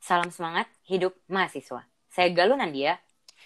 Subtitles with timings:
[0.00, 1.84] Salam semangat, hidup mahasiswa.
[2.08, 2.96] Saya Galuh Nandia.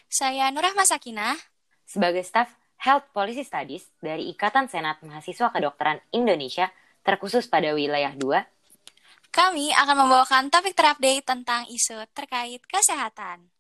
[0.07, 1.35] Saya Nurah Masakinah.
[1.83, 2.47] Sebagai staf
[2.79, 6.71] Health Policy Studies dari Ikatan Senat Mahasiswa Kedokteran Indonesia,
[7.03, 9.35] terkhusus pada wilayah 2.
[9.35, 13.51] Kami akan membawakan topik terupdate tentang isu terkait kesehatan.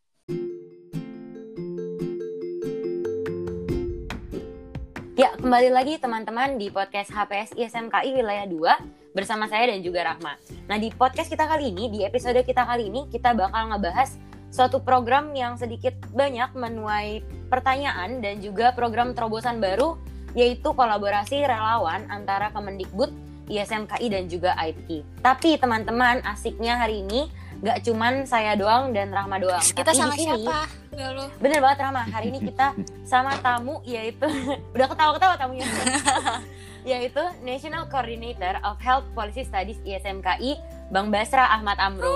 [5.18, 10.34] Ya, kembali lagi teman-teman di podcast HPS ISMKI Wilayah 2 bersama saya dan juga Rahma.
[10.66, 14.18] Nah, di podcast kita kali ini, di episode kita kali ini, kita bakal ngebahas
[14.50, 19.94] suatu program yang sedikit banyak menuai pertanyaan dan juga program terobosan baru,
[20.34, 23.14] yaitu kolaborasi relawan antara Kemendikbud,
[23.46, 25.06] ISMKI, dan juga IT.
[25.22, 27.30] Tapi teman-teman, asiknya hari ini
[27.62, 29.62] gak cuman saya doang dan Rahma doang.
[29.62, 30.66] Kita Tapi sama di sini, siapa?
[30.94, 31.28] Galuh.
[31.38, 32.74] Bener banget Rama, hari ini kita
[33.06, 34.26] sama tamu yaitu
[34.74, 35.66] udah ketawa-ketawa tamunya.
[36.84, 40.60] yaitu National Coordinator of Health Policy Studies ISMKI,
[40.92, 42.12] Bang Basra Ahmad Amro.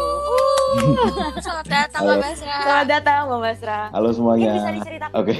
[1.40, 2.12] Selamat datang, Halo.
[2.12, 2.54] Mbak Basra.
[2.60, 3.78] Selamat datang Bang Basra.
[3.88, 4.52] Halo Mungkin semuanya.
[4.52, 5.34] bisa diceritakan Oke.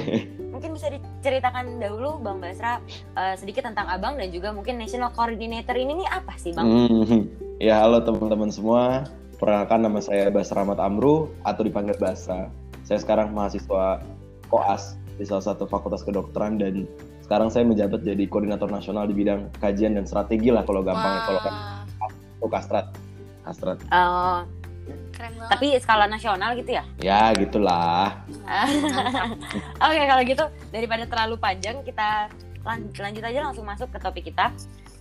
[0.49, 2.81] mungkin bisa diceritakan dahulu Bang Basra
[3.15, 6.65] eh, sedikit tentang Abang dan juga mungkin National Coordinator ini nih apa sih Bang?
[6.65, 7.29] Hmm.
[7.61, 9.05] Ya halo teman-teman semua.
[9.39, 12.49] Perkenalkan nama saya Basra Ahmad Amru atau dipanggil Basra.
[12.83, 14.01] Saya sekarang mahasiswa
[14.49, 16.89] koas di salah satu fakultas kedokteran dan
[17.29, 21.41] sekarang saya menjabat jadi koordinator nasional di bidang kajian dan strategi lah kalau gampangnya kalau
[21.45, 21.53] kan
[22.41, 22.89] Wah, kastrat.
[23.45, 23.77] Kastrat.
[23.93, 24.41] Oh,
[25.13, 25.49] keren banget.
[25.53, 26.83] tapi skala nasional gitu ya?
[26.97, 28.17] Ya gitulah.
[29.85, 30.41] Oke kalau gitu
[30.73, 32.33] daripada terlalu panjang kita
[32.65, 34.49] lan- lanjut aja langsung masuk ke topik kita.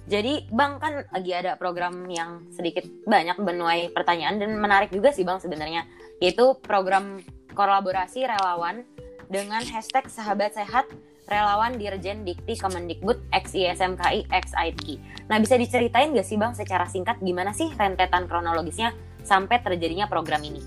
[0.04, 5.24] Jadi Bang kan lagi ada program yang sedikit banyak menuai pertanyaan dan menarik juga sih
[5.24, 5.88] Bang sebenarnya
[6.20, 7.24] yaitu program
[7.56, 8.84] kolaborasi relawan
[9.28, 10.88] dengan hashtag sahabat sehat
[11.28, 14.96] relawan Dirjen Dikti Kemendikbud X ISMKI X IT.
[15.28, 20.40] Nah bisa diceritain gak sih Bang secara singkat gimana sih rentetan kronologisnya sampai terjadinya program
[20.40, 20.64] ini?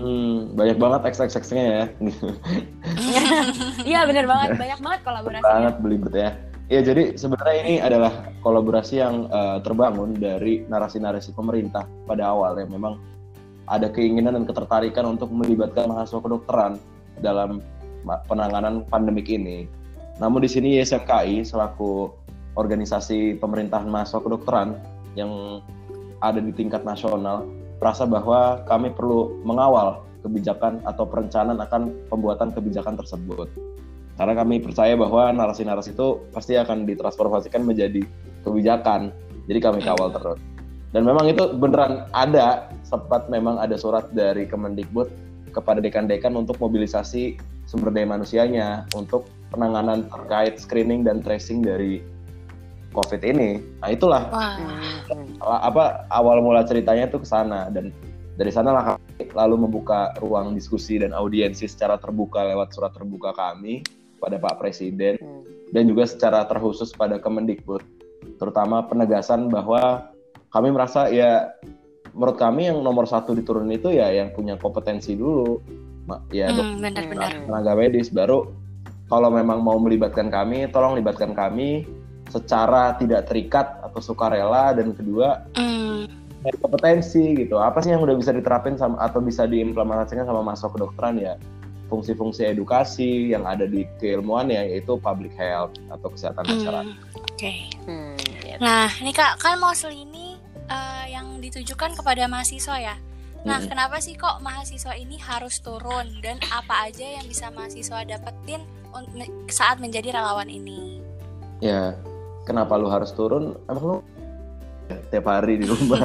[0.00, 1.84] Hmm, banyak banget XXX-nya ya.
[3.84, 5.50] Iya bener banget banyak banget kolaborasinya.
[5.50, 6.30] banget belibet ya.
[6.70, 12.70] Ya jadi sebenarnya ini adalah kolaborasi yang eh, terbangun dari narasi-narasi pemerintah pada awal yang
[12.70, 12.96] memang
[13.66, 16.78] ada keinginan dan ketertarikan untuk melibatkan mahasiswa kedokteran
[17.20, 17.60] dalam
[18.28, 19.66] penanganan pandemik ini.
[20.20, 22.12] Namun di sini YSMKI selaku
[22.58, 24.76] organisasi pemerintahan mahasiswa kedokteran
[25.16, 25.64] yang
[26.20, 27.48] ada di tingkat nasional
[27.80, 33.48] merasa bahwa kami perlu mengawal kebijakan atau perencanaan akan pembuatan kebijakan tersebut.
[34.20, 38.04] Karena kami percaya bahwa narasi-narasi itu pasti akan ditransformasikan menjadi
[38.44, 39.16] kebijakan.
[39.48, 40.36] Jadi kami kawal terus.
[40.92, 45.08] Dan memang itu beneran ada, sempat memang ada surat dari Kemendikbud
[45.56, 47.40] kepada dekan-dekan untuk mobilisasi
[47.70, 52.02] sumber daya manusianya untuk penanganan terkait screening dan tracing dari
[52.90, 53.62] COVID ini.
[53.78, 54.58] Nah itulah Wah,
[55.10, 55.38] Hmm.
[55.42, 57.94] apa awal mula ceritanya itu ke sana dan
[58.34, 63.30] dari sana lah kami lalu membuka ruang diskusi dan audiensi secara terbuka lewat surat terbuka
[63.34, 63.86] kami
[64.18, 65.42] pada Pak Presiden Hmm.
[65.70, 67.82] dan juga secara terkhusus pada Kemendikbud
[68.42, 70.10] terutama penegasan bahwa
[70.50, 71.54] kami merasa ya
[72.10, 75.62] menurut kami yang nomor satu diturunin itu ya yang punya kompetensi dulu
[76.30, 77.30] ya dok- hmm, benar-benar.
[77.32, 77.46] Hmm.
[77.48, 78.50] tenaga medis baru
[79.06, 81.82] kalau memang mau melibatkan kami tolong libatkan kami
[82.30, 86.06] secara tidak terikat atau sukarela dan kedua Hmm,
[86.40, 87.58] dari kompetensi gitu.
[87.58, 91.34] Apa sih yang udah bisa diterapin sama atau bisa diimplementasikan sama mahasiswa kedokteran ya?
[91.90, 96.86] Fungsi-fungsi edukasi yang ada di keilmuan ya yaitu public health atau kesehatan masyarakat.
[96.86, 97.52] hmm, Oke.
[97.82, 98.14] Hmm,
[98.46, 98.56] ya.
[98.62, 100.38] Nah, ini Kak, kan Mosel ini
[100.70, 102.94] eh, yang ditujukan kepada mahasiswa ya.
[103.40, 103.72] Nah, Mm-mm.
[103.72, 108.60] kenapa sih kok mahasiswa ini harus turun dan apa aja yang bisa mahasiswa dapetin
[109.48, 111.00] saat menjadi relawan ini?
[111.64, 111.96] Ya,
[112.44, 113.56] kenapa lu harus turun?
[113.64, 113.96] Emang lu
[115.08, 116.04] tiap hari di rumah?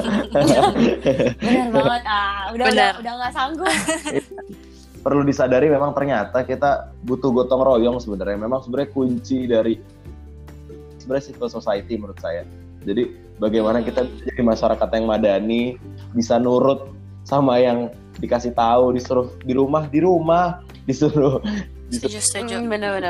[1.44, 2.92] Bener banget ah, udah udah Bener.
[3.04, 3.68] udah nggak sanggup.
[5.04, 8.40] Perlu disadari memang ternyata kita butuh gotong royong sebenarnya.
[8.40, 9.76] Memang sebenarnya kunci dari
[10.98, 12.48] sebenarnya civil society menurut saya.
[12.82, 15.62] Jadi bagaimana kita bisa jadi masyarakat yang madani,
[16.16, 16.95] bisa nurut
[17.26, 21.42] sama yang dikasih tahu, disuruh di rumah, di rumah, disuruh
[21.86, 22.54] Setuju, setuju.
[22.58, 23.02] Hmm, banget,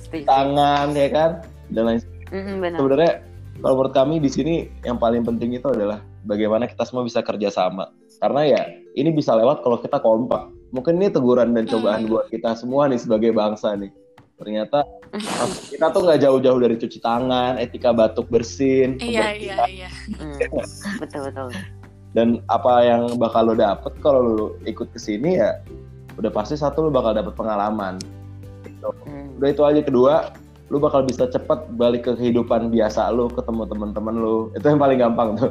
[0.00, 0.24] setuju.
[0.24, 1.30] tangan ya kan
[1.70, 2.78] dan lain Hmm, bener.
[2.78, 3.12] sebenarnya
[3.56, 7.90] kalau menurut kami di sini yang paling penting itu adalah bagaimana kita semua bisa kerjasama
[8.18, 8.62] karena ya
[8.92, 12.10] ini bisa lewat kalau kita kompak mungkin ini teguran dan cobaan Hmm.
[12.10, 13.94] buat kita semua nih sebagai bangsa nih
[14.34, 14.82] ternyata
[15.70, 19.88] kita tuh nggak jauh-jauh dari cuci tangan etika batuk bersin Iya, iya, iya.
[20.18, 20.42] Hmm,
[21.00, 21.54] betul betul.
[22.14, 25.58] Dan apa yang bakal lo dapet kalau lo ikut ke sini ya
[26.14, 27.98] udah pasti satu lo bakal dapet pengalaman.
[28.64, 28.88] Gitu.
[29.04, 29.36] Hmm.
[29.36, 29.80] udah itu aja.
[29.82, 30.14] Kedua
[30.72, 34.98] lu bakal bisa cepet balik ke kehidupan biasa lu ketemu teman-teman lu itu yang paling
[35.02, 35.50] gampang tuh.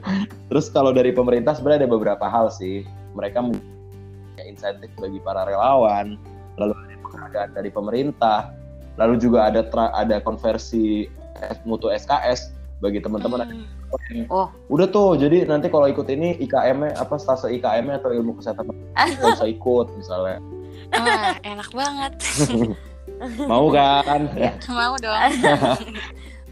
[0.48, 2.86] Terus kalau dari pemerintah sebenarnya ada beberapa hal sih.
[3.14, 6.18] Mereka punya insentif bagi para relawan,
[6.58, 8.38] lalu ada penghargaan dari pemerintah,
[8.98, 11.06] lalu juga ada tra- ada konversi
[11.66, 12.54] mutu SKS
[12.84, 13.48] bagi teman-teman
[14.10, 14.26] Hmm.
[14.26, 14.50] Oh.
[14.74, 19.38] udah tuh jadi nanti kalau ikut ini IKM-nya apa stase IKM-nya atau ilmu kesehatan nggak
[19.38, 20.42] usah ikut misalnya
[20.94, 22.12] Wah, enak banget.
[23.50, 24.28] mau kan
[24.70, 25.14] Mau dong.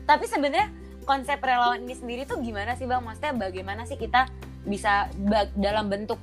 [0.08, 0.70] Tapi sebenarnya
[1.04, 3.02] konsep relawan ini sendiri tuh gimana sih bang?
[3.02, 4.30] Maksudnya bagaimana sih kita
[4.66, 5.10] bisa
[5.58, 6.18] dalam bentuk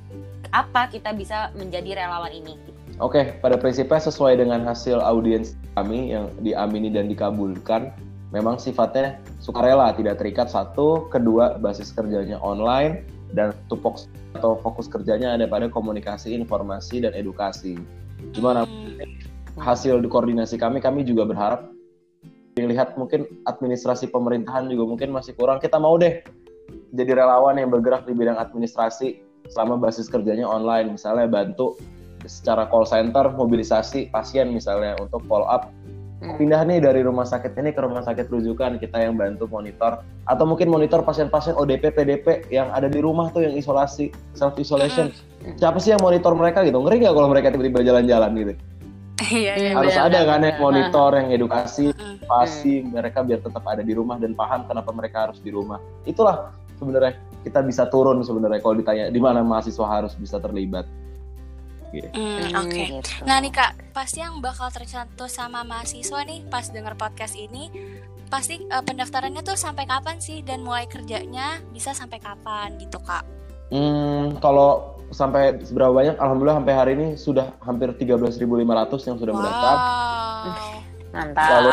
[0.56, 2.56] apa kita bisa menjadi relawan ini?
[3.00, 7.96] Oke, pada prinsipnya sesuai dengan hasil audiens kami yang diamini dan dikabulkan,
[8.30, 15.34] memang sifatnya sukarela, tidak terikat satu, kedua basis kerjanya online, dan tupoks atau fokus kerjanya
[15.38, 17.78] ada pada komunikasi, informasi, dan edukasi.
[18.34, 19.02] Gimana Hmm.
[19.60, 21.68] hasil koordinasi kami, kami juga berharap
[22.56, 25.64] dilihat mungkin administrasi pemerintahan juga mungkin masih kurang.
[25.64, 26.20] Kita mau deh
[26.94, 31.80] jadi relawan yang bergerak di bidang administrasi selama basis kerjanya online, misalnya bantu
[32.28, 35.72] secara call center mobilisasi pasien misalnya untuk follow up.
[36.19, 40.04] Pindah nih dari rumah sakit ini ke rumah sakit rujukan kita yang bantu monitor.
[40.27, 45.12] Atau mungkin monitor pasien-pasien ODP PDP yang ada di rumah tuh yang isolasi self isolation
[45.39, 45.56] Hmm.
[45.56, 46.83] siapa sih yang monitor mereka gitu?
[46.83, 48.54] Ngeri nggak kalau mereka tiba-tiba jalan-jalan gitu?
[49.19, 49.69] Iya, iya.
[49.71, 52.19] Hmm, harus ada kan yang monitor yang edukasi Hmm.
[52.27, 55.80] pasti mereka biar tetap ada di rumah dan paham kenapa mereka harus di rumah.
[56.04, 57.15] Itulah sebenarnya
[57.48, 60.83] kita bisa turun sebenarnya kalau ditanya di mana mahasiswa harus bisa terlibat
[61.89, 62.83] Hmm, Hmm, Oke.
[63.01, 63.25] gitu.
[63.25, 67.74] Nah nih kak, pasti yang bakal tercantum sama mahasiswa nih pas denger podcast ini,
[68.30, 73.25] pasti eh, pendaftarannya tuh sampai kapan sih dan mulai kerjanya bisa sampai kapan gitu kak?
[73.74, 76.18] Hmm, kalau sampai seberapa banyak?
[76.21, 79.75] Alhamdulillah sampai hari ini sudah hampir 13.500 yang sudah mendaftar.
[79.77, 80.77] Wow.
[81.09, 81.50] Mantap.
[81.50, 81.69] Lalu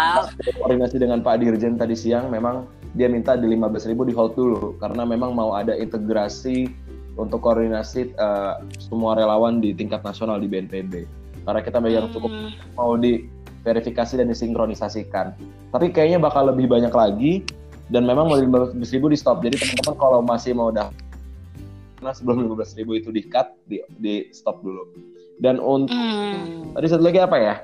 [0.56, 2.64] koordinasi dengan Pak Dirjen tadi siang memang
[2.96, 6.72] dia minta di 15.000 di hold dulu karena memang mau ada integrasi
[7.16, 11.08] untuk koordinasi eh, semua relawan di tingkat nasional di BNPB.
[11.42, 12.50] Karena kita megang cukup Hmm.
[12.74, 13.26] mau di
[13.62, 15.34] verifikasi dan disinkronisasikan.
[15.72, 17.42] Tapi kayaknya bakal lebih banyak lagi
[17.90, 19.42] dan memang mau 15.000 di stop.
[19.42, 20.90] Jadi teman-teman kalau masih mau dah
[21.96, 24.84] karena sebelum 15.000 itu di cut, di, di stop dulu.
[25.40, 26.72] Dan untuk Hmm.
[26.76, 27.54] tadi satu lagi apa ya?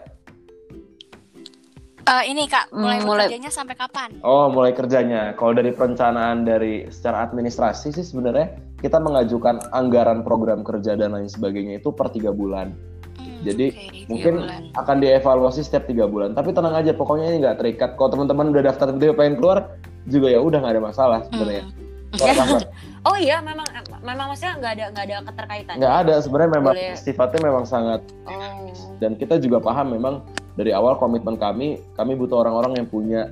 [2.12, 4.20] Eh, ini kak, mulai Hmm, mulai- bekerjanya sampai kapan?
[4.20, 5.32] Oh, mulai kerjanya.
[5.32, 11.24] Kalau dari perencanaan dari secara administrasi sih sebenarnya kita mengajukan anggaran program kerja dan lain
[11.26, 12.76] sebagainya itu per tiga bulan.
[13.16, 14.62] Hmm, Jadi, tiga Mungkin bulan.
[14.76, 16.36] akan dievaluasi setiap tiga bulan.
[16.36, 17.90] Tapi tenang aja, pokoknya ini nggak terikat.
[17.96, 19.72] Kalau teman-teman udah daftar tiba pengen keluar,
[20.04, 21.64] juga ya udah nggak ada masalah sebenarnya.
[21.64, 21.80] Hmm.
[22.12, 22.68] Daftar-
[23.08, 23.66] Oh iya, memang
[24.00, 25.74] memang maksudnya nggak ada nggak ada keterkaitan.
[25.74, 26.94] nggak ada sebenarnya memang Boleh.
[26.94, 28.68] sifatnya memang sangat Oh.
[29.00, 30.14] dan kita juga paham memang
[30.54, 33.28] dari awal komitmen kami kami butuh orang-orang yang punya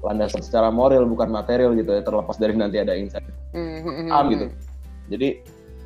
[0.00, 4.08] landasan secara moral bukan material gitu ya terlepas dari nanti ada insight Hmm, hmm, hmm,
[4.08, 4.46] paham gitu
[5.08, 5.28] jadi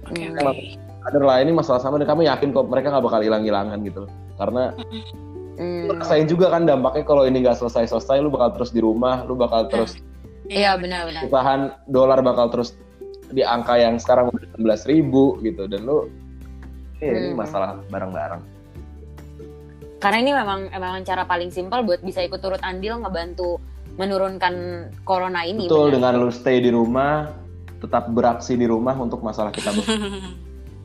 [0.01, 0.33] Hmm.
[0.33, 0.65] oke.
[1.01, 4.73] kader lain ini masalah sama dan kami yakin kok mereka nggak bakal hilang-hilangan gitu karena
[5.55, 5.93] Hmm.
[5.93, 9.69] rasain juga kan dampaknya kalau ini nggak selesai-selesai lu bakal terus di rumah lu bakal
[9.69, 10.01] terus
[10.49, 11.29] Iya benar-benar.
[11.29, 12.73] usahan dolar bakal terus
[13.29, 16.09] di angka yang sekarang udah 16 ribu gitu dan lu
[16.99, 17.39] ya ini Hmm.
[17.39, 18.41] masalah bareng-bareng
[20.01, 23.61] Karena ini memang memang cara paling simpel buat bisa ikut turut andil ngebantu
[24.01, 24.55] menurunkan
[25.05, 25.69] corona ini.
[25.69, 26.17] betul benar.
[26.17, 27.29] dengan lu stay di rumah
[27.81, 29.73] tetap beraksi di rumah untuk masalah kita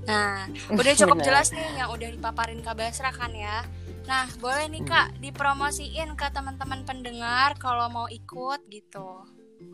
[0.05, 1.25] Nah, udah cukup Benar.
[1.25, 3.65] jelas nih yang udah dipaparin Kak Basra kan ya.
[4.05, 9.25] Nah, boleh nih Kak dipromosiin ke teman-teman pendengar kalau mau ikut gitu.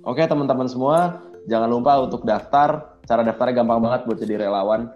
[0.08, 1.20] Oke teman-teman semua,
[1.52, 2.96] jangan lupa untuk daftar.
[3.04, 4.88] Cara daftarnya gampang banget buat jadi relawan.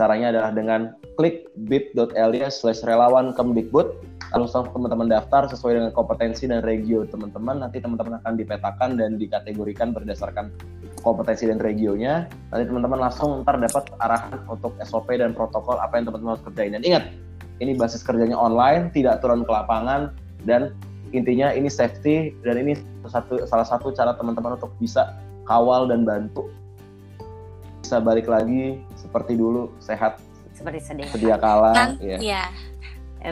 [0.00, 0.80] Caranya adalah dengan
[1.20, 3.92] klik bit.ly slash relawan kemdikbud.
[4.32, 7.60] Langsung teman-teman daftar sesuai dengan kompetensi dan regio teman-teman.
[7.60, 10.48] Nanti teman-teman akan dipetakan dan dikategorikan berdasarkan
[11.04, 12.32] kompetensi dan regionya.
[12.48, 16.72] Nanti teman-teman langsung ntar dapat arahan untuk SOP dan protokol apa yang teman-teman harus kerjain.
[16.72, 17.04] Dan ingat,
[17.60, 20.16] ini basis kerjanya online, tidak turun ke lapangan,
[20.48, 20.72] dan
[21.12, 25.12] intinya ini safety dan ini satu salah satu cara teman-teman untuk bisa
[25.44, 26.46] kawal dan bantu
[27.90, 30.22] bisa balik lagi seperti dulu sehat
[30.54, 31.10] Seperti sedih.
[31.10, 32.18] sedia kala Nanti ya.
[32.22, 32.44] ya.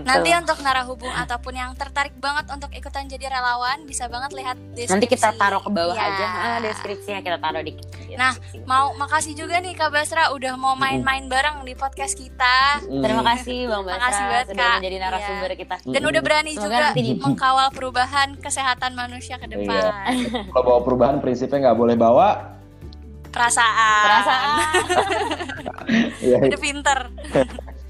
[0.03, 4.91] Nanti untuk narahubung ataupun yang tertarik banget untuk ikutan jadi relawan bisa banget lihat deskripsi.
[4.91, 6.11] Nanti kita taruh ke bawah Iya.
[6.11, 7.79] aja ah, deskripsinya kita taruh di
[8.13, 8.35] Nah.
[8.65, 12.99] Mau makasih juga nih Kak Basra udah mau main-main bareng di podcast kita Mm.
[13.01, 14.75] Terima kasih Bang Basra Makasih banget, sudah Kak.
[14.75, 15.75] menjadi narasumber kita.
[15.87, 19.71] dan udah berani Semoga juga nanti di- mengkawal perubahan kesehatan manusia ke depan.
[20.11, 20.51] Iya.
[20.51, 22.58] kalau bawa perubahan prinsipnya nggak boleh bawa
[23.33, 24.05] Perasaan.
[24.05, 24.59] Perasaan.
[26.31, 26.99] ya Udah pinter.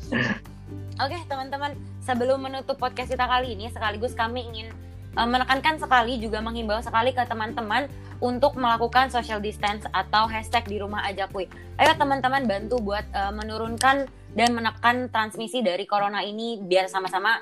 [1.04, 4.74] Oke teman-teman, sebelum menutup podcast kita kali ini, sekaligus kami ingin
[5.14, 7.86] uh, menekankan sekali juga menghimbau sekali ke teman-teman
[8.18, 11.46] untuk melakukan social distance atau hashtag di rumah aja kuy.
[11.78, 17.38] Ayo teman-teman bantu buat uh, menurunkan dan menekan transmisi dari corona ini biar sama-sama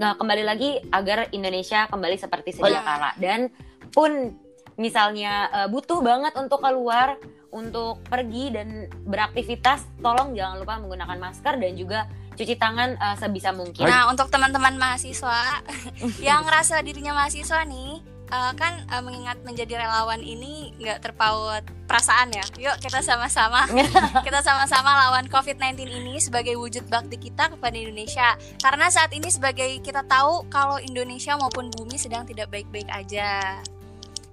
[0.00, 3.48] uh, kembali lagi agar Indonesia kembali seperti sedia kala dan
[3.88, 4.36] pun
[4.78, 7.18] misalnya uh, butuh banget untuk keluar
[7.50, 12.06] untuk pergi dan beraktivitas tolong jangan lupa menggunakan masker dan juga
[12.38, 13.82] cuci tangan uh, sebisa mungkin.
[13.82, 15.58] Nah, untuk teman-teman mahasiswa
[16.26, 17.98] yang ngerasa dirinya mahasiswa nih,
[18.30, 22.44] uh, kan uh, mengingat menjadi relawan ini nggak terpaut perasaan ya.
[22.60, 23.66] Yuk kita sama-sama
[24.26, 28.38] kita sama-sama lawan COVID-19 ini sebagai wujud bakti kita kepada Indonesia.
[28.62, 33.58] Karena saat ini sebagai kita tahu kalau Indonesia maupun bumi sedang tidak baik-baik aja.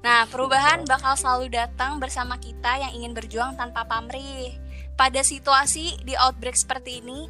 [0.06, 4.54] Nah, perubahan bakal selalu datang bersama kita yang ingin berjuang tanpa pamrih.
[4.94, 7.26] Pada situasi di outbreak seperti ini,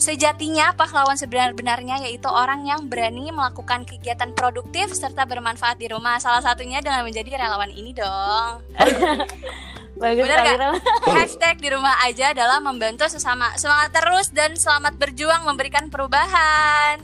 [0.00, 6.16] sejatinya pahlawan sebenar-benarnya yaitu orang yang berani melakukan kegiatan produktif serta bermanfaat di rumah.
[6.16, 8.64] Salah satunya dengan menjadi relawan ini dong.
[9.94, 10.58] Bagus Bener gak?
[11.14, 13.54] Hashtag di rumah aja adalah membantu sesama.
[13.54, 16.98] Semangat terus dan selamat berjuang memberikan perubahan.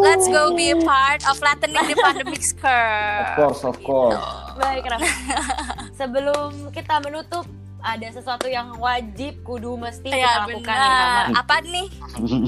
[0.00, 3.28] Let's go be a part of flattening the pandemic Of curve.
[3.36, 4.16] course, of course.
[4.56, 5.00] Baik, Ram.
[6.00, 7.44] Sebelum kita menutup,
[7.82, 11.24] ada sesuatu yang wajib kudu mesti Ya kita lakukan benar.
[11.36, 11.86] Apa nih?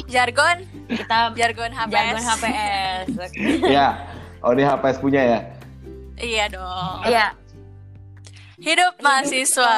[0.07, 0.57] Jargon?
[0.89, 1.93] Kita Jargon HPS.
[1.93, 3.05] jargon HPS.
[3.77, 3.89] ya,
[4.41, 5.39] oh ini HPS punya ya.
[6.15, 6.99] Iya dong.
[7.05, 7.27] Iya.
[8.65, 9.77] Hidup mahasiswa.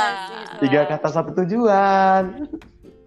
[0.62, 2.47] Tiga kata satu tujuan.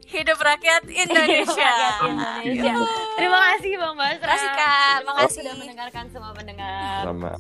[0.10, 1.70] Hidup rakyat Indonesia.
[1.72, 2.74] Rakyat Indonesia.
[3.16, 4.18] Terima kasih Bang Basra.
[4.20, 4.60] Terima kasih Kak.
[4.60, 5.38] Terima kasih Makasih.
[5.40, 7.00] sudah mendengarkan semua pendengar.
[7.08, 7.34] Sama.